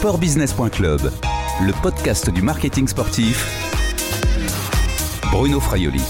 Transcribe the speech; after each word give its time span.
Sportbusiness.club, 0.00 1.12
le 1.60 1.82
podcast 1.82 2.30
du 2.30 2.40
marketing 2.40 2.88
sportif. 2.88 3.44
Bruno 5.30 5.60
Fraioli. 5.60 6.00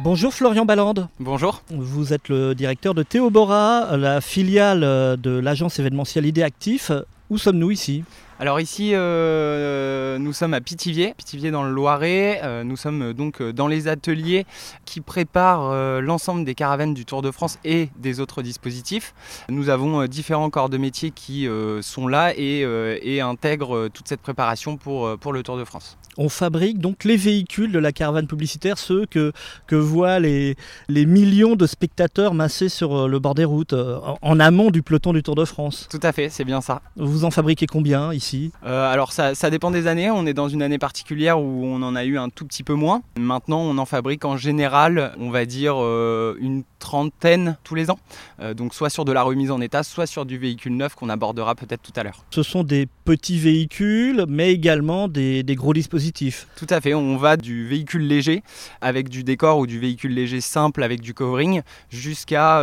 Bonjour 0.00 0.34
Florian 0.34 0.66
Ballande. 0.66 1.08
Bonjour. 1.18 1.62
Vous 1.70 2.12
êtes 2.12 2.28
le 2.28 2.54
directeur 2.54 2.92
de 2.92 3.02
Théobora, 3.02 3.96
la 3.96 4.20
filiale 4.20 4.80
de 5.18 5.38
l'agence 5.38 5.78
événementielle 5.78 6.26
Idée 6.26 6.42
Actif. 6.42 6.92
Où 7.30 7.38
sommes-nous 7.38 7.70
ici 7.70 8.04
alors 8.40 8.60
ici, 8.60 8.92
euh, 8.94 10.16
nous 10.18 10.32
sommes 10.32 10.54
à 10.54 10.60
Pithiviers, 10.60 11.12
Pithiviers 11.16 11.50
dans 11.50 11.64
le 11.64 11.72
Loiret. 11.72 12.40
Euh, 12.44 12.62
nous 12.62 12.76
sommes 12.76 13.02
euh, 13.02 13.12
donc 13.12 13.42
dans 13.42 13.66
les 13.66 13.88
ateliers 13.88 14.46
qui 14.84 15.00
préparent 15.00 16.00
l'ensemble 16.00 16.44
des 16.44 16.54
caravanes 16.54 16.94
du 16.94 17.04
Tour 17.04 17.20
de 17.20 17.32
France 17.32 17.58
et 17.64 17.88
des 17.96 18.20
autres 18.20 18.42
dispositifs. 18.42 19.12
Nous 19.48 19.70
avons 19.70 20.06
différents 20.06 20.50
corps 20.50 20.68
de 20.68 20.78
métier 20.78 21.10
qui 21.10 21.48
sont 21.80 22.06
là 22.06 22.32
et, 22.36 22.60
et, 22.60 23.20
intègrent 23.20 23.88
toute 23.88 24.06
cette 24.06 24.20
préparation 24.20 24.76
pour, 24.76 25.18
pour 25.18 25.32
le 25.32 25.42
Tour 25.42 25.58
de 25.58 25.64
France. 25.64 25.98
On 26.18 26.28
fabrique 26.28 26.78
donc 26.78 27.04
les 27.04 27.16
véhicules 27.16 27.72
de 27.72 27.78
la 27.78 27.92
caravane 27.92 28.26
publicitaire, 28.26 28.76
ceux 28.76 29.06
que, 29.06 29.32
que 29.66 29.76
voient 29.76 30.18
les, 30.18 30.56
les 30.88 31.06
millions 31.06 31.56
de 31.56 31.66
spectateurs 31.66 32.34
massés 32.34 32.68
sur 32.68 33.08
le 33.08 33.18
bord 33.18 33.34
des 33.34 33.44
routes, 33.44 33.74
en 34.20 34.40
amont 34.40 34.70
du 34.70 34.82
peloton 34.82 35.12
du 35.12 35.22
Tour 35.22 35.34
de 35.34 35.44
France. 35.44 35.88
Tout 35.90 36.00
à 36.02 36.12
fait, 36.12 36.28
c'est 36.28 36.44
bien 36.44 36.60
ça. 36.60 36.82
Vous 36.96 37.24
en 37.24 37.30
fabriquez 37.30 37.66
combien 37.66 38.12
ici? 38.12 38.52
Euh, 38.64 38.92
alors 38.92 39.12
ça, 39.12 39.50
dépend 39.50 39.70
des 39.70 39.86
années, 39.86 40.10
on 40.10 40.26
est 40.26 40.34
dans 40.34 40.48
une 40.48 40.62
année 40.62 40.78
particulière 40.78 41.40
où 41.40 41.64
on 41.64 41.82
en 41.82 41.94
a 41.96 42.04
eu 42.04 42.18
un 42.18 42.28
tout 42.28 42.44
petit 42.44 42.62
peu 42.62 42.74
moins. 42.74 43.02
Maintenant 43.18 43.60
on 43.60 43.78
en 43.78 43.86
fabrique 43.86 44.24
en 44.24 44.36
général, 44.36 45.12
on 45.18 45.30
va 45.30 45.44
dire 45.44 45.76
euh, 45.78 46.36
une 46.40 46.62
trentaine 46.78 47.56
tous 47.64 47.74
les 47.74 47.90
ans. 47.90 47.98
Euh, 48.40 48.54
donc 48.54 48.74
soit 48.74 48.90
sur 48.90 49.04
de 49.04 49.12
la 49.12 49.22
remise 49.22 49.50
en 49.50 49.60
état, 49.60 49.82
soit 49.82 50.06
sur 50.06 50.26
du 50.26 50.38
véhicule 50.38 50.76
neuf 50.76 50.94
qu'on 50.94 51.08
abordera 51.08 51.54
peut-être 51.54 51.82
tout 51.82 51.92
à 51.96 52.02
l'heure. 52.02 52.24
Ce 52.30 52.42
sont 52.42 52.64
des 52.64 52.88
petits 53.04 53.38
véhicules, 53.38 54.24
mais 54.28 54.52
également 54.52 55.08
des, 55.08 55.44
gros 55.48 55.72
dispositifs. 55.72 56.07
Tout 56.56 56.66
à 56.70 56.80
fait, 56.80 56.94
on 56.94 57.16
va 57.16 57.36
du 57.36 57.66
véhicule 57.66 58.06
léger 58.06 58.42
avec 58.80 59.08
du 59.08 59.24
décor 59.24 59.58
ou 59.58 59.66
du 59.66 59.78
véhicule 59.78 60.14
léger 60.14 60.40
simple 60.40 60.82
avec 60.82 61.00
du 61.00 61.14
covering 61.14 61.62
jusqu'à 61.90 62.62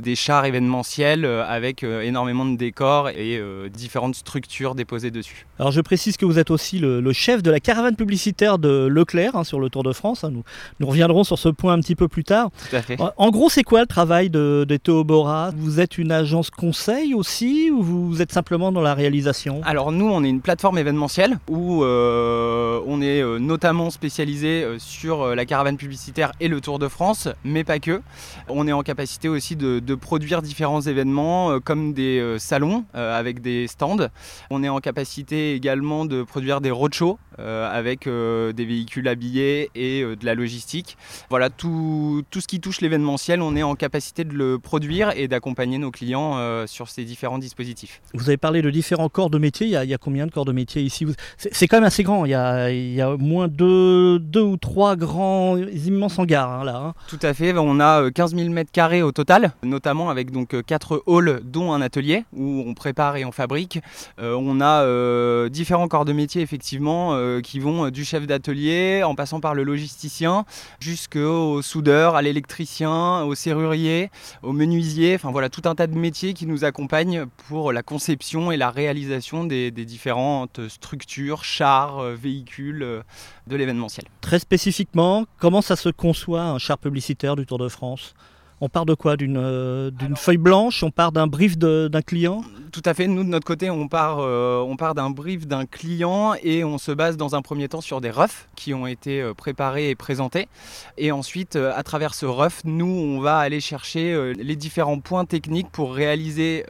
des 0.00 0.16
chars 0.16 0.44
événementiels 0.44 1.24
avec 1.24 1.82
énormément 1.82 2.44
de 2.44 2.56
décors 2.56 3.08
et 3.08 3.40
différentes 3.72 4.14
structures 4.14 4.74
déposées 4.74 5.10
dessus. 5.10 5.46
Alors 5.58 5.72
je 5.72 5.80
précise 5.80 6.16
que 6.16 6.24
vous 6.24 6.38
êtes 6.38 6.50
aussi 6.50 6.78
le, 6.78 7.12
chef 7.12 7.42
de 7.42 7.50
la 7.50 7.60
caravane 7.60 7.96
publicitaire 7.96 8.58
de 8.58 8.86
Leclerc 8.86 9.36
hein, 9.36 9.44
sur 9.44 9.60
le 9.60 9.70
Tour 9.70 9.82
de 9.82 9.92
France. 9.92 10.24
Hein. 10.24 10.30
Nous, 10.32 10.42
nous, 10.80 10.86
reviendrons 10.86 11.24
sur 11.24 11.38
ce 11.38 11.48
point 11.48 11.72
un 11.72 11.80
petit 11.80 11.94
peu 11.94 12.08
plus 12.08 12.24
tard. 12.24 12.50
Tout 12.70 12.76
à 12.76 12.82
fait. 12.82 12.98
En, 13.16 13.30
gros, 13.30 13.48
c'est 13.48 13.62
quoi 13.62 13.80
le 13.80 13.86
travail 13.86 14.30
de, 14.30 14.64
de 14.68 14.76
Théobora? 14.76 15.50
Vous 15.56 15.80
êtes 15.80 15.98
une 15.98 16.12
agence 16.12 16.50
conseil 16.50 17.14
aussi 17.14 17.70
ou 17.70 17.82
vous 17.82 18.22
êtes 18.22 18.32
simplement 18.32 18.72
dans 18.72 18.80
la 18.80 18.94
réalisation? 18.94 19.60
Alors 19.64 19.92
nous, 19.92 20.06
on 20.06 20.24
est 20.24 20.28
une 20.28 20.40
plateforme 20.40 20.78
événementielle 20.78 21.38
où 21.48 21.84
euh, 21.84 22.73
on 22.86 23.00
est 23.00 23.22
euh, 23.22 23.38
notamment 23.38 23.90
spécialisé 23.90 24.62
euh, 24.62 24.78
sur 24.78 25.34
la 25.34 25.44
caravane 25.44 25.76
publicitaire 25.76 26.32
et 26.40 26.48
le 26.48 26.60
Tour 26.60 26.78
de 26.78 26.88
France, 26.88 27.28
mais 27.44 27.64
pas 27.64 27.78
que. 27.78 28.00
On 28.48 28.66
est 28.66 28.72
en 28.72 28.82
capacité 28.82 29.28
aussi 29.28 29.56
de, 29.56 29.94
produire 29.94 30.42
différents 30.42 30.80
événements 30.80 31.60
comme 31.60 31.92
des 31.92 32.36
salons 32.38 32.84
avec 32.94 33.40
des 33.40 33.68
stands. 33.68 34.08
On 34.50 34.62
est 34.62 34.68
en 34.68 34.80
capacité 34.80 35.54
également 35.54 36.04
de 36.04 36.22
produire 36.22 36.60
des 36.60 36.70
roadshows 36.70 37.18
euh, 37.40 37.68
avec 37.68 38.06
euh, 38.06 38.52
des 38.52 38.64
véhicules 38.64 39.08
habillés 39.08 39.68
et 39.74 40.02
euh, 40.02 40.14
de 40.14 40.24
la 40.24 40.36
logistique. 40.36 40.96
Voilà, 41.30 41.50
tout, 41.50 42.22
tout 42.30 42.40
ce 42.40 42.46
qui 42.46 42.60
touche 42.60 42.80
l'événementiel, 42.80 43.42
on 43.42 43.56
est 43.56 43.64
en 43.64 43.74
capacité 43.74 44.22
de 44.22 44.32
le 44.34 44.60
produire 44.60 45.10
et 45.16 45.26
d'accompagner 45.26 45.78
nos 45.78 45.90
clients 45.90 46.64
sur 46.66 46.88
ces 46.88 47.04
différents 47.04 47.38
dispositifs. 47.38 48.00
Vous 48.12 48.28
avez 48.28 48.36
parlé 48.36 48.62
de 48.62 48.70
différents 48.70 49.08
corps 49.08 49.30
de 49.30 49.38
métier. 49.38 49.66
Il 49.66 49.72
y 49.72 49.94
a, 49.94 49.98
combien 49.98 50.26
de 50.26 50.30
corps 50.30 50.44
de 50.44 50.52
métier 50.52 50.82
ici? 50.82 51.06
C'est 51.36 51.66
quand 51.66 51.78
même 51.78 51.84
assez 51.84 52.02
grand. 52.02 52.24
Il 52.24 52.30
y 52.30 52.34
a, 52.34 52.63
il 52.70 52.94
y 52.94 53.00
a 53.00 53.16
moins 53.16 53.48
deux, 53.48 54.18
deux, 54.18 54.42
ou 54.42 54.56
trois 54.56 54.96
grands, 54.96 55.56
immenses 55.56 56.18
hangars 56.18 56.50
hein, 56.50 56.64
là. 56.64 56.76
Hein. 56.76 56.94
Tout 57.08 57.18
à 57.22 57.34
fait. 57.34 57.56
On 57.56 57.80
a 57.80 58.10
15 58.10 58.34
000 58.34 58.50
mètres 58.50 58.72
carrés 58.72 59.02
au 59.02 59.12
total, 59.12 59.52
notamment 59.62 60.10
avec 60.10 60.30
donc 60.30 60.60
quatre 60.62 61.02
halls, 61.06 61.40
dont 61.44 61.72
un 61.72 61.80
atelier 61.80 62.24
où 62.32 62.64
on 62.66 62.74
prépare 62.74 63.16
et 63.16 63.24
on 63.24 63.32
fabrique. 63.32 63.80
on 64.18 64.60
a 64.60 64.84
euh, 64.84 65.48
différents 65.48 65.88
corps 65.88 66.04
de 66.04 66.12
métier 66.12 66.42
effectivement 66.42 67.14
euh, 67.14 67.40
qui 67.40 67.58
vont 67.58 67.86
euh, 67.86 67.90
du 67.90 68.04
chef 68.04 68.26
d'atelier 68.26 69.02
en 69.04 69.14
passant 69.14 69.40
par 69.40 69.54
le 69.54 69.62
logisticien 69.62 70.44
jusqu'au 70.80 71.62
soudeur, 71.62 72.14
à 72.14 72.22
l'électricien, 72.22 73.22
au 73.22 73.34
serrurier, 73.34 74.10
au 74.42 74.52
menuisier, 74.52 75.14
enfin 75.14 75.30
voilà 75.30 75.48
tout 75.48 75.62
un 75.64 75.74
tas 75.74 75.86
de 75.86 75.96
métiers 75.96 76.34
qui 76.34 76.46
nous 76.46 76.64
accompagnent 76.64 77.26
pour 77.48 77.72
la 77.72 77.82
conception 77.82 78.52
et 78.52 78.56
la 78.56 78.70
réalisation 78.70 79.44
des, 79.44 79.70
des 79.70 79.84
différentes 79.84 80.68
structures, 80.68 81.44
chars, 81.44 82.02
véhicules 82.02 82.43
de 82.44 83.56
l'événementiel. 83.56 84.06
Très 84.20 84.38
spécifiquement, 84.38 85.26
comment 85.38 85.62
ça 85.62 85.76
se 85.76 85.88
conçoit 85.88 86.42
un 86.42 86.58
char 86.58 86.78
publicitaire 86.78 87.36
du 87.36 87.46
Tour 87.46 87.58
de 87.58 87.68
France? 87.68 88.14
On 88.60 88.68
part 88.68 88.86
de 88.86 88.94
quoi? 88.94 89.16
D'une 89.16 89.36
euh, 89.36 89.90
feuille 90.16 90.38
blanche? 90.38 90.82
On 90.82 90.90
part 90.90 91.12
d'un 91.12 91.26
brief 91.26 91.58
d'un 91.58 92.02
client? 92.02 92.42
Tout 92.72 92.82
à 92.84 92.94
fait. 92.94 93.08
Nous, 93.08 93.24
de 93.24 93.28
notre 93.28 93.46
côté, 93.46 93.68
on 93.68 93.88
part, 93.88 94.20
euh, 94.20 94.60
on 94.60 94.76
part 94.76 94.94
d'un 94.94 95.10
brief 95.10 95.46
d'un 95.46 95.66
client 95.66 96.34
et 96.42 96.64
on 96.64 96.78
se 96.78 96.92
base 96.92 97.16
dans 97.16 97.34
un 97.34 97.42
premier 97.42 97.68
temps 97.68 97.80
sur 97.80 98.00
des 98.00 98.10
refs 98.10 98.48
qui 98.56 98.72
ont 98.72 98.86
été 98.86 99.20
euh, 99.20 99.34
préparés 99.34 99.90
et 99.90 99.94
présentés. 99.94 100.48
Et 100.96 101.12
ensuite, 101.12 101.56
à 101.56 101.82
travers 101.82 102.14
ce 102.14 102.26
ref, 102.26 102.62
nous, 102.64 102.86
on 102.86 103.20
va 103.20 103.38
aller 103.38 103.60
chercher 103.60 104.32
les 104.34 104.56
différents 104.56 105.00
points 105.00 105.24
techniques 105.24 105.68
pour 105.70 105.94
réaliser, 105.94 106.64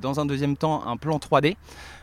dans 0.00 0.20
un 0.20 0.26
deuxième 0.26 0.56
temps, 0.56 0.86
un 0.86 0.96
plan 0.96 1.18
3D 1.18 1.56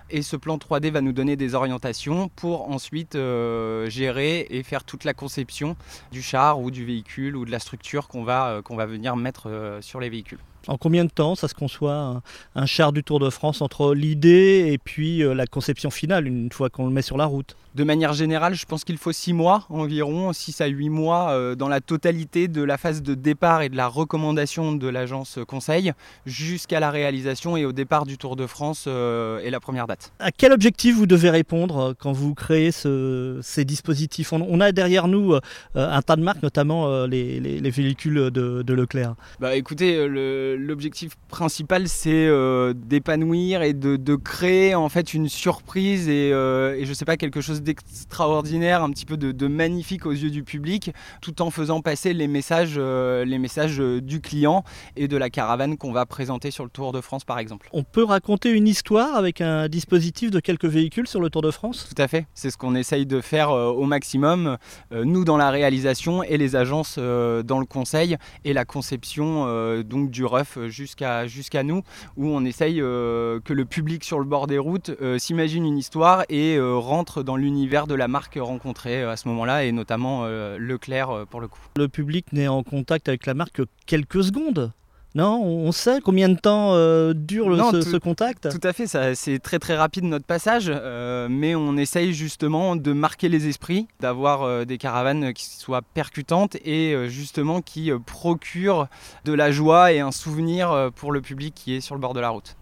et 0.10 0.22
ce 0.22 0.36
plan 0.36 0.58
3D 0.58 0.92
va 0.92 1.02
nous 1.02 1.14
donner 1.14 1.36
des 1.36 1.56
orientations 1.56 2.30
pour 2.36 2.70
ensuite 2.70 3.16
euh, 3.16 3.90
gérer 3.90 4.46
et 4.50 4.64
faire 4.64 4.84
toute 4.84 5.04
la 5.04 5.14
conception 5.14 5.76
du 6.12 6.22
char 6.22 6.60
ou 6.60 6.72
du 6.72 6.86
véhicule 6.86 7.36
ou 7.36 7.46
de 7.46 7.52
la 7.52 7.60
structure 7.60 8.08
qu'on 8.08 8.24
va, 8.24 8.48
euh, 8.48 8.62
qu'on 8.62 8.76
va 8.76 8.86
venir 8.86 9.16
mettre 9.16 9.50
euh, 9.50 9.82
sur 9.82 10.00
les 10.00 10.10
véhicules. 10.10 10.40
En 10.68 10.78
combien 10.78 11.06
de 11.06 11.12
temps 11.12 11.36
ça 11.36 11.48
se 11.48 11.54
conçoit 11.54 12.24
un, 12.56 12.66
char 12.66 12.92
du 12.92 13.04
Tour 13.04 13.20
de 13.20 13.30
France 13.30 13.62
entre 13.62 13.94
l'idée 13.94 14.72
et 14.72 14.80
puis 14.80 15.20
la 15.20 15.46
conception 15.46 15.92
finale, 15.92 16.26
une 16.26 16.52
fois 16.52 16.72
qu'on 16.72 16.88
le 16.88 16.92
met 16.92 17.04
sur 17.04 17.18
la 17.18 17.26
route? 17.26 17.56
De 17.76 17.84
manière 17.84 18.14
générale, 18.14 18.56
je 18.56 18.66
pense 18.66 18.84
qu'il 18.84 18.98
faut 18.98 19.12
6 19.12 19.34
mois 19.34 19.68
environ, 19.70 20.34
6 20.34 20.62
à 20.62 20.66
8 20.66 20.90
mois 20.90 21.56
dans 21.56 21.68
la 21.68 21.82
totalité 21.82 22.48
de 22.48 22.64
la 22.64 22.80
phase 22.80 23.04
de 23.04 23.14
départ 23.14 23.62
et 23.62 23.70
de 23.70 23.78
la 23.78 23.88
recommandation 23.88 24.72
de 24.72 24.88
l'agence 24.88 25.38
conseil 25.48 25.92
jusqu'à 26.26 26.80
la 26.80 26.90
réalisation 26.90 27.56
et 27.58 27.66
au 27.66 27.72
départ 27.72 28.08
du 28.08 28.18
Tour 28.18 28.36
de 28.36 28.48
France 28.48 28.88
et 28.88 29.52
la 29.52 29.60
première 29.60 29.86
date. 29.86 29.95
À 30.20 30.32
quel 30.32 30.52
objectif 30.52 30.96
vous 30.96 31.06
devez 31.06 31.30
répondre 31.30 31.96
quand 32.00 32.12
vous 32.12 32.34
créez 32.34 32.72
ces 32.72 33.66
dispositifs 33.66 34.34
on, 34.34 34.60
a 34.60 34.72
derrière 34.72 35.08
nous 35.08 35.36
un 35.76 36.02
tas 36.02 36.16
de 36.16 36.22
marques, 36.22 36.44
notamment 36.44 37.06
les, 37.06 37.70
véhicules 37.70 38.32
de, 38.32 38.62
de 38.62 38.74
Leclerc. 38.74 39.16
Bah 39.40 39.56
écoutez, 39.56 40.08
l'objectif 40.08 41.16
principal, 41.28 41.88
c'est 41.88 42.28
euh, 42.28 42.74
d'épanouir 42.76 43.62
et 43.62 43.74
de, 43.74 44.16
créer 44.16 44.76
en 44.76 44.90
fait 44.90 45.14
une 45.14 45.28
surprise 45.28 46.08
et, 46.08 46.32
euh, 46.32 46.76
et 46.76 46.86
je 46.86 46.94
sais 46.94 47.06
pas 47.06 47.18
quelque 47.18 47.42
chose 47.42 47.62
d'extraordinaire, 47.62 48.82
un 48.82 48.90
petit 48.92 49.06
peu 49.06 49.18
de, 49.18 49.48
magnifique 49.48 50.06
aux 50.06 50.12
yeux 50.12 50.30
du 50.30 50.44
public, 50.44 50.92
tout 51.22 51.42
en 51.42 51.52
faisant 51.52 51.82
passer 51.82 52.14
les 52.14 52.28
messages, 52.28 52.76
euh, 52.78 53.26
les 53.26 53.38
messages 53.38 53.78
du 53.78 54.22
client 54.22 54.64
et 54.96 55.08
de 55.08 55.18
la 55.18 55.30
caravane 55.30 55.78
qu'on 55.78 55.92
va 55.92 56.06
présenter 56.06 56.52
sur 56.52 56.64
le 56.64 56.70
Tour 56.70 56.92
de 56.92 57.02
France, 57.02 57.24
par 57.24 57.40
exemple. 57.40 57.70
On 57.74 57.84
peut 57.84 58.04
raconter 58.04 58.52
une 58.52 58.68
histoire 58.68 59.16
avec 59.16 59.42
un 59.42 59.68
dispositif 59.68 59.85
de 59.86 60.40
quelques 60.40 60.66
véhicules 60.66 61.08
sur 61.08 61.22
le 61.22 61.30
Tour 61.30 61.42
de 61.42 61.52
France? 61.52 61.88
Tout 61.94 62.02
à 62.02 62.08
fait. 62.08 62.28
C'est 62.34 62.50
ce 62.50 62.58
qu'on 62.58 62.76
essaye 62.76 63.06
de 63.06 63.22
faire 63.22 63.52
au 63.52 63.86
maximum, 63.86 64.58
nous 64.92 65.26
dans 65.26 65.38
la 65.38 65.50
réalisation 65.50 66.24
et 66.24 66.38
les 66.38 66.56
agences 66.56 66.98
dans 66.98 67.60
le 67.60 67.66
conseil 67.66 68.18
et 68.44 68.54
la 68.54 68.66
conception 68.66 69.46
donc 69.84 70.12
du 70.12 70.26
RUF 70.26 70.60
jusqu'à 70.68 71.28
jusqu'à 71.28 71.64
nous, 71.64 71.82
où 72.18 72.28
on 72.28 72.44
essaye 72.46 72.82
euh, 72.82 73.40
que 73.42 73.54
le 73.54 73.66
public 73.66 74.04
sur 74.04 74.20
le 74.20 74.26
bord 74.26 74.48
des 74.48 74.58
routes 74.58 74.92
euh, 75.02 75.18
s'imagine 75.18 75.66
une 75.66 75.78
histoire 75.78 76.24
et 76.30 76.56
euh, 76.56 76.76
rentre 76.76 77.24
dans 77.24 77.36
l'univers 77.36 77.88
de 77.88 77.96
la 77.96 78.08
marque 78.08 78.38
rencontrée 78.40 79.04
à 79.04 79.18
ce 79.18 79.28
moment-là, 79.28 79.66
et 79.66 79.72
notamment 79.72 80.26
Leclerc 80.26 81.26
pour 81.30 81.42
le 81.42 81.48
coup. 81.48 81.60
Le 81.78 81.88
public 81.88 82.32
n'est 82.32 82.48
en 82.48 82.64
contact 82.64 83.08
avec 83.08 83.26
la 83.26 83.34
marque 83.34 83.54
que 83.54 83.64
quelques 83.86 84.24
secondes 84.24 84.72
non, 85.16 85.42
on 85.42 85.72
sait 85.72 86.02
combien 86.02 86.28
de 86.28 86.38
temps 86.38 86.74
euh, 86.74 87.14
dure 87.14 87.46
ce, 87.72 87.96
contact 87.96 88.50
Tout 88.50 88.68
à 88.68 88.74
fait, 88.74 88.86
c'est 89.16 89.40
très 89.40 89.60
très 89.60 89.78
rapide 89.78 90.04
notre 90.04 90.26
passage, 90.26 90.66
euh, 90.68 91.28
mais 91.30 91.56
on 91.56 91.78
essaye 91.78 92.14
justement 92.14 92.76
de 92.76 92.92
marquer 92.92 93.30
les 93.30 93.48
esprits, 93.48 93.88
d'avoir 94.02 94.44
euh, 94.44 94.66
des 94.66 94.78
caravanes 94.78 95.34
qui 95.34 95.46
soient 95.46 95.82
percutantes 95.82 96.58
et 96.66 96.96
justement 97.08 97.62
qui 97.62 97.92
procurent 98.06 98.88
de 99.24 99.32
la 99.32 99.52
joie 99.52 99.94
et 99.94 100.02
un 100.02 100.12
souvenir 100.12 100.92
pour 100.96 101.14
le 101.14 101.22
public 101.22 101.56
qui 101.56 101.76
est 101.76 101.82
sur 101.82 101.96
le 101.96 102.02
bord 102.02 102.14
de 102.14 102.20
la 102.20 102.30
route. 102.30 102.58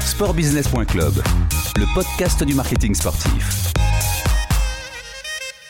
Sportbusiness.club, 0.00 1.14
le 1.76 1.94
podcast 1.94 2.44
du 2.44 2.54
marketing 2.54 2.94
sportif. 2.94 3.72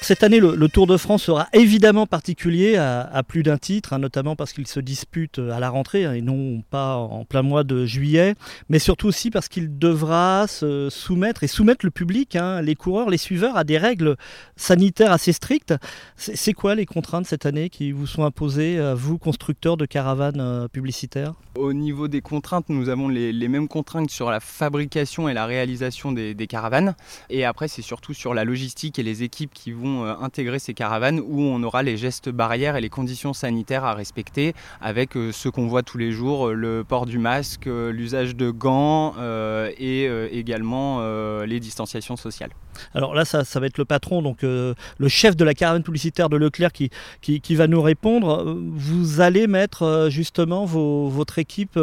Cette 0.03 0.23
année, 0.23 0.41
le, 0.41 0.69
Tour 0.69 0.87
de 0.87 0.97
France 0.97 1.25
sera 1.25 1.49
évidemment 1.53 2.07
particulier 2.07 2.77
à, 2.77 3.23
plus 3.23 3.43
d'un 3.43 3.59
titre, 3.59 3.93
hein, 3.93 3.99
notamment 3.99 4.35
parce 4.35 4.55
qu'il 4.55 4.67
se 4.67 4.81
dispute 4.81 5.39
à 5.39 5.61
la 5.61 5.69
rentrée 5.69 6.07
hein, 6.07 6.15
et 6.15 6.23
non 6.23 6.63
pas 6.71 6.97
en 6.97 7.27
plein 7.27 7.43
mois 7.43 7.65
de 7.65 7.85
juillet, 7.85 8.35
mais 8.71 8.79
surtout 8.79 9.09
aussi 9.09 9.31
parce 9.31 9.49
qu'il 9.49 9.79
devra 9.79 10.47
se 10.49 10.89
soumettre 10.91 11.45
et 11.45 11.49
soumettre 11.49 11.85
le 11.85 11.91
public, 11.91 12.35
hein, 12.35 12.63
les 12.63 12.77
coureurs, 12.77 13.11
les 13.11 13.19
suiveurs, 13.19 13.59
à 13.59 13.65
des 13.65 13.77
règles 13.77 14.17
sanitaires 14.57 15.13
assez 15.13 15.33
strictes. 15.33 15.75
C'est 16.17 16.55
quoi 16.55 16.75
les 16.75 16.87
contraintes 16.87 17.27
cette 17.27 17.45
année 17.45 17.69
qui 17.69 17.93
vous 17.93 18.07
sont 18.07 18.25
imposées, 18.25 18.81
vous, 18.97 19.19
constructeurs 19.19 19.77
de 19.77 19.85
caravanes 19.85 20.41
euh, 20.41 20.69
publicitaires? 20.69 21.35
Au 21.57 21.75
niveau 21.75 22.09
des 22.09 22.23
contraintes, 22.23 22.69
nous 22.71 22.89
avons 22.89 23.09
les, 23.09 23.49
mêmes 23.49 23.69
contraintes 23.69 24.11
sur 24.11 24.31
la 24.31 24.41
fabrication 24.41 25.29
et 25.29 25.35
la 25.35 25.45
réalisation 25.45 26.11
des 26.13 26.47
caravanes. 26.47 26.95
Et 27.29 27.45
après, 27.45 27.69
c'est 27.69 27.83
surtout 27.83 28.15
sur 28.15 28.33
la 28.33 28.45
logistique 28.45 28.99
et 28.99 29.03
les 29.03 29.25
équipes 29.25 29.53
qui 29.53 29.73
vont 29.73 29.90
euh, 29.99 30.15
intégrer 30.21 30.59
ces 30.59 30.75
caravanes 30.75 31.21
où 31.21 31.43
on 31.43 31.63
aura 31.63 31.83
les 31.83 31.97
gestes 31.97 32.29
barrières 32.29 32.77
et 32.77 32.81
les 32.81 32.89
conditions 32.89 33.33
sanitaires 33.33 33.85
à 33.85 33.95
respecter 33.95 34.55
avec 34.81 35.17
euh, 35.17 35.33
ce 35.33 35.49
qu'on 35.49 35.67
voit 35.67 35.83
tous 35.83 35.99
les 35.99 36.13
jours, 36.13 36.49
euh, 36.49 36.53
le 36.55 36.85
port 36.85 37.07
du 37.07 37.19
masque, 37.19 37.67
l'usage 37.67 38.37
de 38.37 38.51
gants 38.51 39.15
et 39.79 40.09
également 40.33 41.01
les 41.45 41.61
distanciations 41.61 42.17
sociales. 42.17 42.51
Alors 42.95 43.15
là, 43.15 43.25
ça, 43.25 43.43
va 43.61 43.67
être 43.67 43.79
le 43.79 43.85
patron, 43.85 44.23
donc 44.23 44.43
le 44.43 44.75
chef 45.09 45.37
de 45.37 45.45
la 45.45 45.55
caravane 45.55 45.83
publicitaire 45.83 46.29
de 46.29 46.37
Leclerc 46.37 46.73
qui, 46.73 46.91
qui, 47.21 47.55
va 47.55 47.67
nous 47.67 47.83
répondre. 47.83 48.45
Vous 48.75 49.21
allez 49.21 49.47
mettre 49.47 50.09
justement 50.11 50.65
votre 50.65 51.39
équipe, 51.39 51.79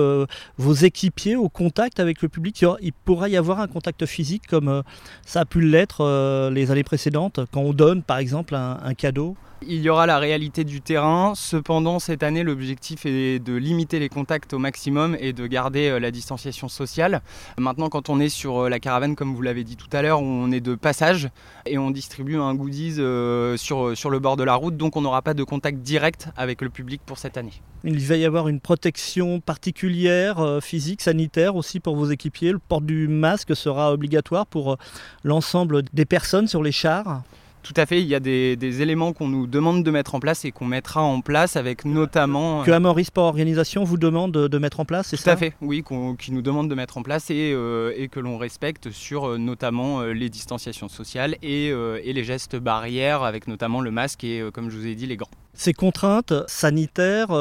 vos 0.57 0.73
équipiers 0.73 1.35
au 1.35 1.49
contact 1.49 1.99
avec 1.99 2.21
le 2.21 2.29
public. 2.29 2.63
Il 2.81 2.93
pourra 2.93 3.29
y 3.29 3.37
avoir 3.37 3.59
un 3.59 3.67
contact 3.67 4.05
physique 4.05 4.43
comme 4.47 4.83
ça 5.25 5.41
a 5.41 5.45
pu 5.45 5.61
l'être 5.61 6.49
les 6.51 6.71
années 6.71 6.83
précédentes 6.83 7.39
quand 7.51 7.61
on 7.61 7.73
donne 7.73 7.96
par 8.03 8.17
exemple 8.17 8.55
un, 8.55 8.93
cadeau 8.93 9.35
il 9.65 9.81
y 9.81 9.89
aura 9.89 10.05
la 10.05 10.19
réalité 10.19 10.63
du 10.63 10.81
terrain. 10.81 11.33
Cependant, 11.35 11.99
cette 11.99 12.21
année, 12.21 12.43
l'objectif 12.43 13.05
est 13.05 13.39
de 13.39 13.55
limiter 13.55 13.99
les 13.99 14.09
contacts 14.09 14.53
au 14.53 14.59
maximum 14.59 15.17
et 15.19 15.33
de 15.33 15.47
garder 15.47 15.89
euh, 15.89 15.99
la 15.99 16.11
distanciation 16.11 16.67
sociale. 16.67 17.21
Maintenant, 17.57 17.89
quand 17.89 18.09
on 18.09 18.19
est 18.19 18.29
sur 18.29 18.65
euh, 18.65 18.69
la 18.69 18.79
caravane, 18.79 19.15
comme 19.15 19.33
vous 19.33 19.41
l'avez 19.41 19.63
dit 19.63 19.75
tout 19.75 19.89
à 19.93 20.01
l'heure, 20.01 20.21
on 20.21 20.51
est 20.51 20.59
de 20.59 20.75
passage 20.75 21.29
et 21.65 21.77
on 21.77 21.89
distribue 21.89 22.37
un 22.37 22.53
goodies 22.53 22.97
euh, 22.99 23.57
sur, 23.57 23.97
sur 23.97 24.09
le 24.09 24.19
bord 24.19 24.37
de 24.37 24.43
la 24.43 24.53
route, 24.53 24.77
donc 24.77 24.95
on 24.95 25.01
n'aura 25.01 25.21
pas 25.21 25.33
de 25.33 25.43
contact 25.43 25.79
direct 25.79 26.29
avec 26.37 26.61
le 26.61 26.69
public 26.69 27.01
pour 27.05 27.17
cette 27.17 27.37
année. 27.37 27.53
Il 27.83 27.99
va 27.99 28.15
y 28.15 28.25
avoir 28.25 28.47
une 28.47 28.59
protection 28.59 29.39
particulière, 29.39 30.59
physique, 30.61 31.01
sanitaire 31.01 31.55
aussi 31.55 31.79
pour 31.79 31.95
vos 31.95 32.09
équipiers. 32.09 32.51
Le 32.51 32.59
port 32.59 32.81
du 32.81 33.07
masque 33.07 33.55
sera 33.55 33.91
obligatoire 33.91 34.45
pour 34.45 34.77
l'ensemble 35.23 35.83
des 35.93 36.05
personnes 36.05 36.47
sur 36.47 36.63
les 36.63 36.71
chars. 36.71 37.21
Tout 37.67 37.73
à 37.81 37.85
fait, 37.85 38.01
il 38.01 38.07
y 38.07 38.15
a 38.15 38.21
des, 38.21 38.81
éléments 38.81 39.11
qu'on 39.11 39.27
nous 39.27 39.45
demande 39.45 39.83
de 39.83 39.91
mettre 39.91 40.15
en 40.15 40.21
place 40.21 40.45
et 40.45 40.51
qu'on 40.51 40.63
mettra 40.63 41.01
en 41.03 41.19
place 41.19 41.57
avec 41.57 41.83
notamment... 41.83 42.63
Que 42.63 42.71
Amaury 42.71 43.03
Sport 43.03 43.25
Organisation 43.25 43.83
vous 43.83 43.97
demande 43.97 44.31
de, 44.31 44.57
mettre 44.57 44.79
en 44.79 44.85
place, 44.85 45.07
c'est 45.07 45.17
ça 45.17 45.23
Tout 45.23 45.29
à 45.31 45.35
fait, 45.35 45.53
oui, 45.59 45.83
qui 46.17 46.31
nous 46.31 46.41
demande 46.41 46.69
de 46.69 46.75
mettre 46.75 46.97
en 46.97 47.03
place 47.03 47.29
et, 47.29 47.51
euh, 47.53 47.91
et 47.97 48.07
que 48.07 48.21
l'on 48.21 48.37
respecte 48.37 48.89
sur 48.91 49.25
euh, 49.25 49.37
notamment 49.37 49.99
euh, 49.99 50.13
les 50.13 50.29
distanciations 50.29 50.87
sociales 50.87 51.35
et, 51.41 51.67
et, 51.67 52.13
les 52.13 52.23
gestes 52.23 52.55
barrières 52.55 53.23
avec 53.23 53.49
notamment 53.49 53.81
le 53.81 53.91
masque 53.91 54.23
et, 54.23 54.45
comme 54.53 54.69
je 54.69 54.77
vous 54.77 54.87
ai 54.87 54.95
dit, 54.95 55.05
les 55.05 55.17
gants. 55.17 55.27
Ces 55.53 55.73
contraintes 55.73 56.33
sanitaires 56.47 57.31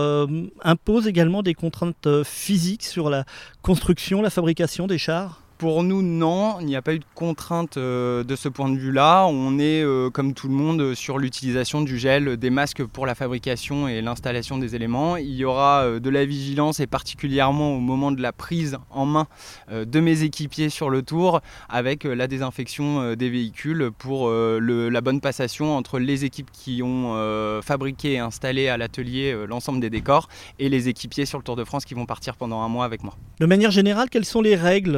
imposent 0.62 1.06
également 1.06 1.44
des 1.44 1.55
contraintes 1.55 2.08
physiques 2.25 2.82
sur 2.82 3.11
la 3.11 3.25
construction, 3.62 4.23
la 4.23 4.31
fabrication 4.31 4.88
des 4.88 4.99
chars? 4.99 5.45
Pour 5.58 5.82
nous, 5.82 6.02
non, 6.02 6.60
il 6.60 6.66
n'y 6.66 6.76
a 6.76 6.82
pas 6.82 6.94
eu 6.94 6.98
de 6.98 7.04
contrainte 7.14 7.76
euh, 7.76 8.24
de 8.24 8.36
ce 8.36 8.48
point 8.48 8.68
de 8.68 8.76
vue-là. 8.76 9.26
On 9.26 9.58
est, 9.58 9.82
euh, 9.82 10.10
comme 10.10 10.34
tout 10.34 10.48
le 10.48 10.54
monde, 10.54 10.94
sur 10.94 11.18
l'utilisation 11.18 11.80
du 11.80 11.98
gel, 11.98 12.36
des 12.36 12.50
masques 12.50 12.84
pour 12.84 13.06
la 13.06 13.14
fabrication 13.14 13.88
et 13.88 14.02
l'installation 14.02 14.58
des 14.58 14.74
éléments. 14.74 15.16
Il 15.16 15.34
y 15.34 15.44
aura 15.44 15.84
euh, 15.84 16.00
de 16.00 16.10
la 16.10 16.24
vigilance 16.24 16.80
et 16.80 16.86
particulièrement 16.86 17.74
au 17.74 17.80
moment 17.80 18.12
de 18.12 18.20
la 18.20 18.32
prise 18.32 18.78
en 18.90 19.06
main 19.06 19.26
de 19.70 20.00
mes 20.00 20.22
équipiers 20.22 20.68
sur 20.68 20.90
le 20.90 21.02
tour 21.02 21.40
avec 21.68 22.04
la 22.04 22.26
désinfection 22.26 23.14
des 23.14 23.30
véhicules 23.30 23.90
pour 23.98 24.30
la 24.30 25.00
bonne 25.00 25.20
passation 25.20 25.76
entre 25.76 25.98
les 25.98 26.24
équipes 26.24 26.50
qui 26.52 26.82
ont 26.82 27.14
fabriqué 27.62 28.14
et 28.14 28.18
installé 28.18 28.68
à 28.68 28.76
l'atelier 28.76 29.46
l'ensemble 29.46 29.80
des 29.80 29.90
décors 29.90 30.28
et 30.58 30.68
les 30.68 30.88
équipiers 30.88 31.26
sur 31.26 31.38
le 31.38 31.44
Tour 31.44 31.56
de 31.56 31.64
France 31.64 31.84
qui 31.84 31.94
vont 31.94 32.06
partir 32.06 32.36
pendant 32.36 32.60
un 32.62 32.68
mois 32.68 32.84
avec 32.84 33.02
moi. 33.02 33.14
De 33.40 33.46
manière 33.46 33.70
générale, 33.70 34.08
quelles 34.10 34.24
sont 34.24 34.42
les 34.42 34.56
règles 34.56 34.96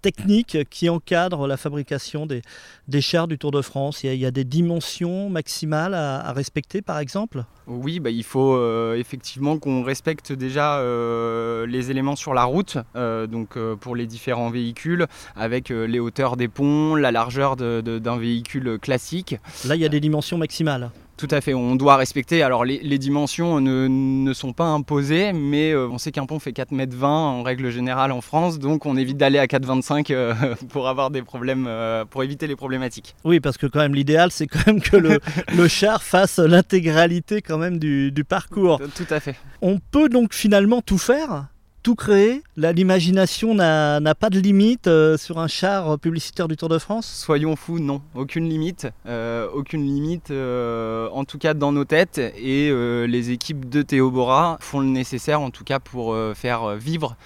techniques 0.00 0.58
qui 0.70 0.88
encadrent 0.88 1.46
la 1.46 1.56
fabrication 1.56 2.26
des, 2.26 2.42
des 2.88 3.00
chars 3.00 3.28
du 3.28 3.38
Tour 3.38 3.50
de 3.50 3.62
France. 3.62 4.02
Il 4.04 4.14
y, 4.14 4.26
a, 4.26 4.30
des 4.30 4.44
dimensions 4.44 5.30
maximales 5.30 5.94
à, 5.94 6.32
respecter 6.32 6.82
par 6.82 6.98
exemple? 6.98 7.44
Oui, 7.66 8.00
bah, 8.00 8.10
il 8.10 8.24
faut 8.24 8.54
euh, 8.54 8.96
effectivement 8.96 9.58
qu'on 9.58 9.82
respecte 9.82 10.32
déjà 10.32 10.78
euh, 10.78 11.66
les 11.66 11.90
éléments 11.90 12.16
sur 12.16 12.34
la 12.34 12.44
route, 12.44 12.78
euh, 12.96 13.26
donc 13.26 13.58
pour 13.80 13.96
les 13.96 14.06
différents 14.06 14.50
véhicules, 14.50 15.06
avec 15.36 15.68
les 15.68 16.00
hauteurs 16.00 16.36
des 16.36 16.48
ponts, 16.48 16.94
la 16.94 17.12
largeur 17.12 17.56
d'un 17.56 18.18
véhicule 18.18 18.78
classique. 18.80 19.36
Là, 19.66 19.76
il 19.76 19.82
y 19.82 19.84
a 19.84 19.88
des 19.88 20.00
dimensions 20.00 20.38
maximales 20.38 20.90
tout 21.20 21.28
à 21.30 21.42
fait, 21.42 21.52
on 21.52 21.76
doit 21.76 21.96
respecter. 21.96 22.42
Alors 22.42 22.64
les, 22.64 22.98
dimensions 22.98 23.60
ne, 23.60 24.32
sont 24.32 24.54
pas 24.54 24.64
imposées, 24.64 25.34
mais 25.34 25.70
euh, 25.70 25.86
on 25.86 25.98
sait 25.98 26.12
qu'un 26.12 26.24
pont 26.24 26.38
fait 26.38 26.52
4 26.52 26.72
mètres 26.72 26.96
20 26.96 27.08
en 27.08 27.42
règle 27.42 27.70
générale 27.70 28.10
en 28.10 28.22
France, 28.22 28.58
donc 28.58 28.86
on 28.86 28.96
évite 28.96 29.18
d'aller 29.18 29.38
à 29.38 29.44
4,25 29.44 30.12
euh, 30.12 30.34
pour 30.70 30.88
avoir 30.88 31.10
des 31.10 31.20
problèmes, 31.20 31.66
euh, 31.68 32.06
pour 32.06 32.22
éviter 32.22 32.46
les 32.46 32.56
problématiques. 32.56 33.14
Oui, 33.24 33.38
parce 33.38 33.58
que 33.58 33.66
quand 33.66 33.80
même 33.80 33.94
l'idéal, 33.94 34.30
c'est 34.30 34.46
quand 34.46 34.66
même 34.66 34.80
que 34.80 34.96
le, 34.96 35.68
char 35.68 36.02
fasse 36.02 36.38
l'intégralité 36.38 37.42
quand 37.42 37.58
même 37.58 37.78
du 37.78 38.24
parcours. 38.26 38.80
Tout 38.96 39.06
à 39.10 39.20
fait. 39.20 39.36
On 39.60 39.78
peut 39.78 40.08
donc 40.08 40.32
finalement 40.32 40.80
tout 40.80 40.98
faire 40.98 41.48
tout 41.82 41.94
créer. 41.94 42.42
L'imagination 42.56 43.54
n'a 43.54 44.14
pas 44.14 44.30
de 44.30 44.38
limite 44.38 44.86
euh, 44.86 45.16
sur 45.16 45.38
un 45.38 45.48
char 45.48 45.98
publicitaire 45.98 46.46
du 46.46 46.56
Tour 46.56 46.68
de 46.68 46.78
France? 46.78 47.06
Soyons 47.06 47.56
fous, 47.56 47.78
non. 47.78 48.02
Aucune 48.14 48.48
limite. 48.48 48.88
Euh, 49.06 49.48
aucune 49.54 49.84
limite, 49.84 50.30
euh, 50.30 51.08
en 51.12 51.24
tout 51.24 51.38
cas 51.38 51.54
dans 51.54 51.72
nos 51.72 51.84
têtes. 51.84 52.18
Et 52.18 52.70
les 53.06 53.30
équipes 53.30 53.68
de 53.68 53.82
Théo 53.82 54.10
Bora 54.10 54.58
font 54.60 54.80
le 54.80 54.86
nécessaire, 54.86 55.40
en 55.40 55.50
tout 55.50 55.64
cas, 55.64 55.78
pour 55.78 56.16
faire 56.34 56.76
vivre 56.76 57.16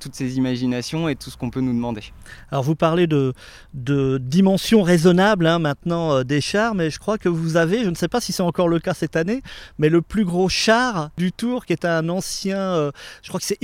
toutes 0.00 0.14
ces 0.14 0.36
imaginations 0.36 1.08
et 1.08 1.16
tout 1.16 1.30
ce 1.30 1.36
qu'on 1.36 1.50
peut 1.50 1.60
nous 1.60 1.72
demander. 1.72 2.02
Alors, 2.50 2.64
vous 2.64 2.74
parlez 2.74 3.06
de, 3.06 3.32
de 3.74 4.18
dimensions 4.18 4.82
raisonnables 4.82 5.46
hein, 5.46 5.58
maintenant 5.58 6.22
des 6.24 6.40
chars, 6.40 6.74
mais 6.74 6.90
je 6.90 6.98
crois 6.98 7.18
que 7.18 7.28
vous 7.28 7.56
avez, 7.56 7.84
je 7.84 7.90
ne 7.90 7.94
sais 7.94 8.08
pas 8.08 8.20
si 8.20 8.32
c'est 8.32 8.42
encore 8.42 8.68
le 8.68 8.80
cas 8.80 8.94
cette 8.94 9.16
année, 9.16 9.42
mais 9.78 9.88
le 9.88 10.02
plus 10.02 10.24
gros 10.24 10.48
char 10.48 11.10
du 11.16 11.32
Tour, 11.32 11.64
qui 11.64 11.72
est 11.72 11.84
un 11.84 12.08
ancien, 12.08 12.90
je 13.22 13.28
crois 13.28 13.40
que 13.40 13.46
c'est 13.46 13.58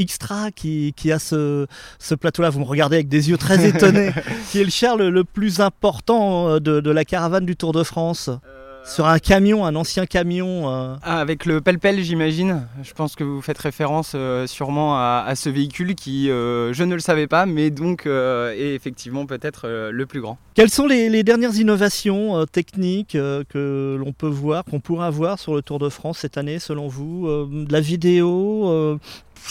Qui, 0.54 0.92
a 1.12 1.18
ce, 1.18 1.66
plateau-là. 2.14 2.50
Vous 2.50 2.60
me 2.60 2.64
regardez 2.64 2.96
avec 2.96 3.08
des 3.08 3.30
yeux 3.30 3.38
très 3.38 3.66
étonnés. 3.68 4.10
qui 4.50 4.60
est 4.60 4.64
le 4.64 4.70
char 4.70 4.96
le, 4.96 5.24
plus 5.24 5.60
important 5.60 6.48
euh, 6.48 6.60
de, 6.60 6.90
la 6.90 7.04
caravane 7.04 7.46
du 7.46 7.56
Tour 7.56 7.72
de 7.72 7.82
France 7.82 8.28
euh, 8.28 8.36
sur 8.84 9.06
un 9.06 9.18
camion, 9.18 9.64
un 9.66 9.74
ancien 9.74 10.06
camion. 10.06 10.70
Euh. 10.70 10.94
Ah, 11.02 11.20
avec 11.20 11.44
le 11.44 11.60
Pelpel, 11.60 12.00
j'imagine. 12.02 12.66
Je 12.82 12.92
pense 12.92 13.16
que 13.16 13.24
vous 13.24 13.42
faites 13.42 13.58
référence 13.58 14.14
sûrement 14.46 14.96
à, 14.96 15.32
ce 15.34 15.48
véhicule 15.48 15.96
qui, 15.96 16.28
je 16.28 16.82
ne 16.84 16.94
le 16.94 17.00
savais 17.00 17.26
pas, 17.26 17.46
mais 17.46 17.70
donc 17.70 18.06
est 18.06 18.74
effectivement 18.74 19.26
peut-être 19.26 19.66
le 19.90 20.06
plus 20.06 20.20
grand. 20.20 20.38
Quelles 20.54 20.70
sont 20.70 20.86
les, 20.86 21.24
dernières 21.24 21.56
innovations 21.56 22.46
techniques 22.46 23.14
que 23.14 23.96
l'on 23.98 24.12
peut 24.12 24.28
voir, 24.28 24.64
qu'on 24.64 24.78
pourra 24.78 25.10
voir 25.10 25.40
sur 25.40 25.56
le 25.56 25.62
Tour 25.62 25.80
de 25.80 25.88
France 25.88 26.18
cette 26.18 26.38
année, 26.38 26.60
selon 26.60 26.86
vous 26.86 27.26
De 27.26 27.72
la 27.72 27.80
vidéo 27.80 28.98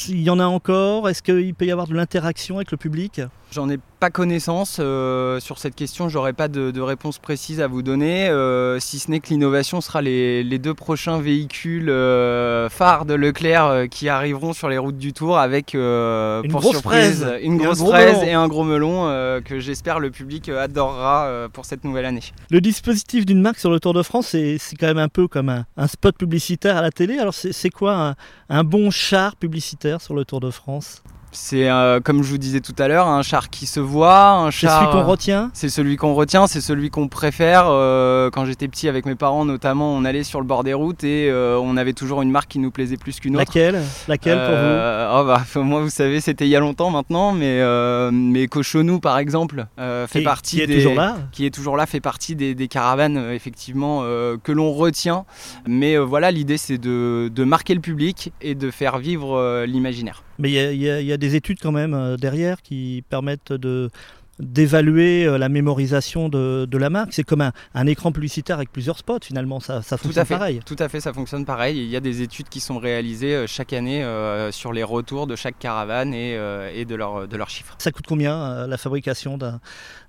il 0.07 0.21
y 0.21 0.29
en 0.29 0.39
a 0.39 0.45
encore 0.45 1.09
Est-ce 1.09 1.23
qu'il 1.23 1.53
peut 1.55 1.65
y 1.65 1.71
avoir 1.71 1.87
de 1.87 1.93
l'interaction 1.93 2.57
avec 2.57 2.71
le 2.71 2.77
public? 2.77 3.21
J'en 3.51 3.69
ai 3.69 3.79
pas 4.05 4.11
connaissance 4.11 4.77
euh, 4.79 5.39
sur 5.39 5.57
cette 5.57 5.73
question, 5.73 6.09
j'aurais 6.09 6.33
pas 6.33 6.47
de, 6.47 6.79
réponse 6.79 7.17
précise 7.17 7.59
à 7.59 7.65
vous 7.65 7.81
donner, 7.81 8.29
euh, 8.29 8.79
si 8.79 8.99
ce 8.99 9.09
n'est 9.09 9.19
que 9.19 9.29
l'innovation 9.29 9.81
sera 9.81 10.03
les, 10.03 10.59
deux 10.59 10.75
prochains 10.75 11.19
véhicules 11.19 11.89
euh, 11.89 12.69
phares 12.69 13.05
de 13.05 13.15
Leclerc 13.15 13.87
qui 13.89 14.07
arriveront 14.07 14.53
sur 14.53 14.69
les 14.69 14.77
routes 14.77 14.99
du 14.99 15.11
Tour 15.11 15.39
avec 15.39 15.73
une 15.73 16.43
pour 16.51 16.61
grosse 16.61 16.73
surprise 16.73 17.27
une 17.41 17.57
grosse 17.57 17.83
fraise 17.83 18.21
et 18.23 18.33
un 18.33 18.47
gros 18.47 18.63
melon 18.63 19.05
que 19.43 19.59
j'espère 19.59 19.99
le 19.99 20.11
public 20.11 20.49
adorera 20.49 21.47
pour 21.51 21.65
cette 21.65 21.83
nouvelle 21.83 22.05
année. 22.05 22.21
Le 22.51 22.61
dispositif 22.61 23.25
d'une 23.25 23.41
marque 23.41 23.57
sur 23.57 23.71
le 23.71 23.79
Tour 23.79 23.95
de 23.95 24.03
France, 24.03 24.27
c'est 24.27 24.59
quand 24.79 24.87
même 24.87 24.99
un 24.99 25.09
peu 25.09 25.27
comme 25.27 25.49
un, 25.49 25.87
spot 25.87 26.15
publicitaire 26.15 26.77
à 26.77 26.83
la 26.83 26.91
télé. 26.91 27.17
Alors 27.17 27.33
c'est 27.33 27.69
quoi 27.71 28.13
un 28.49 28.63
bon 28.63 28.91
char 28.91 29.35
publicitaire 29.35 29.99
sur 29.99 30.13
le 30.13 30.25
Tour 30.25 30.41
de 30.41 30.51
France? 30.51 31.01
C'est 31.35 31.69
euh, 31.69 31.99
comme 31.99 32.23
je 32.23 32.29
vous 32.31 32.37
disais 32.37 32.61
tout 32.61 32.75
à 32.79 32.87
l'heure, 32.87 33.07
un 33.07 33.21
char 33.21 33.49
qui 33.49 33.65
se 33.65 33.79
voit, 33.79 34.29
un 34.29 34.51
C'est 34.51 34.67
char. 34.67 34.79
celui 34.81 34.91
qu'on 34.93 35.03
retient 35.03 35.49
C'est 35.53 35.69
celui 35.69 35.95
qu'on 35.97 36.13
retient, 36.13 36.47
c'est 36.47 36.61
celui 36.61 36.89
qu'on 36.89 37.07
préfère. 37.07 37.65
Euh, 37.67 38.29
quand 38.29 38.45
j'étais 38.45 38.67
petit 38.67 38.87
avec 38.87 39.05
mes 39.05 39.15
parents 39.15 39.45
notamment, 39.45 39.93
on 39.93 40.05
allait 40.05 40.23
sur 40.23 40.39
le 40.39 40.45
bord 40.45 40.63
des 40.63 40.73
routes 40.73 41.03
et 41.03 41.29
euh, 41.29 41.59
on 41.61 41.77
avait 41.77 41.93
toujours 41.93 42.21
une 42.21 42.31
marque 42.31 42.49
qui 42.51 42.59
nous 42.59 42.71
plaisait 42.71 42.97
plus 42.97 43.19
qu'une 43.19 43.35
autre. 43.35 43.45
Laquelle? 43.47 43.81
Laquelle 44.07 44.37
pour 44.37 44.47
vous? 44.47 44.53
Euh, 44.55 45.19
oh 45.21 45.25
bah, 45.25 45.41
moi, 45.61 45.81
vous 45.81 45.89
savez, 45.89 46.21
c'était 46.21 46.45
il 46.45 46.49
y 46.49 46.55
a 46.55 46.59
longtemps 46.59 46.89
maintenant, 46.89 47.31
mais, 47.33 47.59
euh, 47.61 48.09
mais 48.11 48.47
Cochonou, 48.47 48.99
par 48.99 49.17
exemple, 49.17 49.65
euh, 49.79 50.07
fait 50.07 50.21
partie 50.21 50.57
qui 50.57 50.61
est 50.63 50.67
des, 50.67 50.75
toujours 50.77 50.95
là? 50.95 51.17
qui 51.31 51.45
est 51.45 51.51
toujours 51.53 51.77
là, 51.77 51.85
fait 51.85 51.99
partie 52.01 52.35
des, 52.35 52.55
des 52.55 52.67
caravanes, 52.67 53.17
euh, 53.17 53.33
effectivement, 53.33 54.01
euh, 54.03 54.37
que 54.41 54.51
l'on 54.51 54.71
retient. 54.71 55.25
Mais 55.67 55.95
euh, 55.95 56.01
voilà, 56.01 56.31
l'idée, 56.31 56.57
c'est 56.57 56.77
de, 56.77 57.29
de 57.33 57.43
marquer 57.43 57.73
le 57.73 57.81
public 57.81 58.31
et 58.41 58.55
de 58.55 58.71
faire 58.71 58.97
vivre 58.99 59.35
euh, 59.37 59.65
l'imaginaire. 59.65 60.23
Mais 60.39 60.49
il 60.49 60.53
y 60.81 60.89
a- 60.89 61.01
y, 61.01 61.05
y 61.13 61.17
des 61.17 61.35
études 61.35 61.59
quand 61.61 61.71
même 61.71 61.93
euh, 61.93 62.17
derrière 62.17 62.61
qui 62.61 63.03
permettent 63.09 63.53
de 63.53 63.89
d'évaluer 64.37 65.25
euh, 65.25 65.37
la 65.37 65.47
mémorisation 65.47 66.27
de, 66.27 66.65
de 66.69 66.77
la 66.77 66.89
marque. 66.89 67.13
C'est 67.13 67.23
comme 67.23 67.39
un, 67.39 67.53
un 67.73 67.87
écran 67.87 68.11
publicitaire 68.11 68.57
avec 68.57 68.69
plusieurs 68.69 68.97
spots 68.97 69.19
finalement, 69.23 69.61
ça, 69.61 69.81
ça 69.81 69.97
Tout 69.97 70.09
à 70.17 70.25
fait. 70.25 70.33
pareil. 70.33 70.59
Tout 70.65 70.75
à 70.79 70.89
fait, 70.89 70.99
ça 70.99 71.13
fonctionne 71.13 71.45
pareil. 71.45 71.77
Il 71.77 71.89
y 71.89 71.95
a 71.95 72.01
des 72.01 72.21
études 72.21 72.49
qui 72.49 72.59
sont 72.59 72.77
réalisées 72.77 73.33
euh, 73.33 73.47
chaque 73.47 73.71
année 73.71 74.03
euh, 74.03 74.51
sur 74.51 74.73
les 74.73 74.83
retours 74.83 75.25
de 75.25 75.37
chaque 75.37 75.57
caravane 75.57 76.13
et, 76.13 76.35
euh, 76.35 76.69
et 76.75 76.83
de, 76.83 76.95
leur, 76.95 77.29
de 77.29 77.37
leurs 77.37 77.49
chiffres. 77.49 77.75
Ça 77.79 77.91
coûte 77.91 78.05
combien 78.07 78.35
euh, 78.35 78.67
la 78.67 78.77
fabrication 78.77 79.37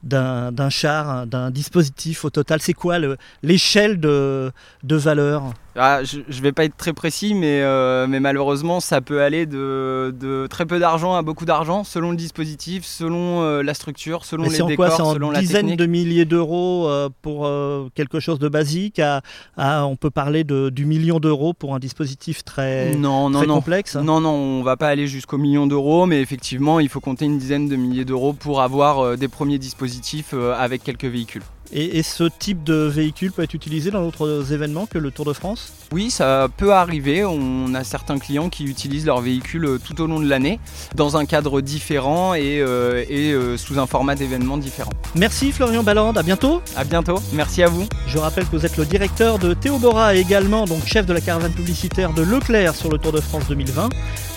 d'un- 0.03 0.71
char, 0.71 1.09
hein, 1.09 1.27
d'un 1.27 1.53
dispositif 1.53 2.25
au 2.25 2.31
total? 2.31 2.61
C'est 2.61 2.75
quoi 2.75 2.99
le- 2.99 3.17
l'échelle 3.45 4.01
de, 4.01 4.51
de 4.83 4.97
valeur? 4.97 5.53
Ah, 5.79 6.03
je 6.05 6.19
ne 6.19 6.43
vais 6.43 6.53
pas 6.53 6.65
être 6.65 6.77
très 6.77 6.93
précis, 6.95 7.35
mais, 7.35 7.61
euh, 7.63 8.07
mais 8.09 8.19
malheureusement, 8.19 8.81
ça 8.81 9.01
peut 9.01 9.21
aller 9.21 9.45
de, 9.45 10.15
de 10.19 10.47
très 10.49 10.65
peu 10.65 10.79
d'argent 10.79 11.15
à 11.15 11.23
beaucoup 11.23 11.45
d'argent, 11.45 11.85
selon 11.85 12.11
le 12.13 12.17
dispositif, 12.17 12.85
selon 12.85 13.43
euh, 13.43 13.63
la 13.63 13.75
structure, 13.75 14.25
selon 14.25 14.45
Mais 14.45 14.49
les 14.49 14.63
en 14.63 14.67
décors, 14.69 14.87
quoi? 14.87 14.97
C'est 14.97 15.03
en 15.03 15.13
selon 15.13 15.31
la 15.31 15.41
dizaines 15.41 15.63
technique. 15.67 15.79
de 15.79 15.87
milliers 15.87 16.25
d'euros 16.25 16.89
euh, 16.89 17.09
pour 17.21 17.49
quelque 17.95 18.21
chose 18.21 18.39
de 18.39 18.49
basique? 18.49 18.99
À, 19.01 19.21
à- 19.57 19.85
on 19.87 19.97
peut 19.97 20.11
parler 20.11 20.45
de, 20.45 20.71
du 20.71 20.87
million 20.87 21.21
d'euros 21.21 21.53
pour 21.53 21.75
un 21.75 21.79
dispositif 21.79 22.43
très, 22.45 22.95
Non, 22.97 23.29
non, 23.29 23.39
très 23.41 23.47
non. 23.47 23.57
complexe? 23.57 23.97
Non, 23.97 24.21
non, 24.21 24.31
on 24.31 24.63
va 24.63 24.77
pas 24.77 24.89
aller 24.89 25.07
jusqu'au 25.07 25.37
million 25.39 25.67
d'euros, 25.67 26.07
mais 26.07 26.21
effectivement, 26.23 26.81
il 26.81 26.89
faut 26.89 27.01
compter 27.01 27.27
une 27.27 27.39
dizaine 27.39 27.69
de 27.69 27.77
milliers 27.77 28.05
d'euros 28.05 28.33
pour 28.33 28.63
avoir 28.63 29.17
des 29.19 29.29
premiers 29.29 29.59
dispositifs 29.59 30.33
avec 30.57 30.83
quelques 30.83 31.05
véhicules. 31.05 31.43
Et, 31.73 31.99
et 31.99 32.03
ce 32.03 32.25
type 32.25 32.65
de 32.65 32.75
véhicule 32.75 33.33
peut 33.33 33.43
être 33.43 33.55
utilisé 33.55 33.91
dans 33.91 34.03
d'autres 34.03 34.53
événements 34.53 34.87
que 34.87 34.99
le 34.99 35.11
Tour 35.11 35.25
de 35.25 35.33
France? 35.33 35.73
Oui, 35.93 36.11
ça 36.11 36.49
peut 36.57 36.73
arriver. 36.73 37.25
On 37.25 37.75
a 37.75 37.85
certains 37.85 38.19
clients 38.19 38.49
qui 38.49 38.65
utilisent 38.65 39.07
leur 39.07 39.21
véhicule 39.21 39.79
tout 39.85 40.01
au 40.01 40.07
long 40.07 40.21
de 40.21 40.29
l'année, 40.29 40.59
dans 40.95 41.17
un 41.17 41.25
cadre 41.25 41.61
différent 41.61 42.35
et, 42.35 42.61
euh, 42.61 43.05
et, 43.09 43.33
euh, 43.33 43.57
sous 43.57 43.79
un 43.79 43.87
format 43.87 44.15
d'événement 44.15 44.57
différent. 44.57 44.91
Merci 45.15 45.53
Florian 45.53 45.83
Ballande, 45.83 46.19
à 46.19 46.23
bientôt. 46.23 46.61
À 46.77 46.85
bientôt, 46.85 47.19
merci 47.33 47.63
à 47.63 47.69
vous. 47.69 47.87
Je 48.07 48.19
rappelle 48.19 48.45
que 48.47 48.57
vous 48.57 48.67
êtes 48.67 48.77
le 48.77 48.85
directeur 48.85 49.39
de 49.39 49.55
Théobora 49.55 50.15
et 50.15 50.21
également 50.21 50.65
donc 50.65 50.85
chef 50.87 51.07
de 51.07 51.13
la 51.13 51.21
caravane 51.21 51.53
publicitaire 51.53 52.13
de 52.13 52.23
Leclerc 52.23 52.75
sur 52.75 52.91
le 52.91 52.99
Tour 52.99 53.13
de 53.13 53.21
France 53.21 53.47
2020. 53.49 53.89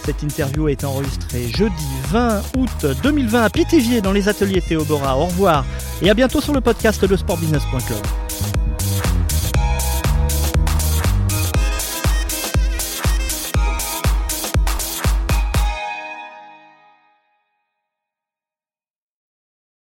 Cette 0.09 0.23
interview 0.23 0.65
a 0.65 0.71
été 0.71 0.87
enregistrée 0.87 1.47
jeudi 1.49 1.85
20 2.07 2.41
août 2.57 2.85
2020 3.03 3.43
à 3.43 3.49
Pithiviers 3.51 4.01
dans 4.01 4.11
les 4.11 4.27
ateliers 4.27 4.59
Théobora. 4.59 5.15
Au 5.15 5.25
revoir 5.25 5.63
et 6.01 6.09
à 6.09 6.15
bientôt 6.15 6.41
sur 6.41 6.51
le 6.51 6.61
podcast 6.61 7.05
de 7.05 7.15
sportbusiness.club. 7.15 8.28